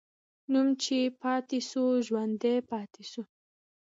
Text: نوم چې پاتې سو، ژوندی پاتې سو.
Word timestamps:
نوم 0.51 0.67
چې 0.83 0.99
پاتې 1.21 1.59
سو، 1.69 1.83
ژوندی 2.07 2.57
پاتې 2.69 3.03
سو. 3.11 3.21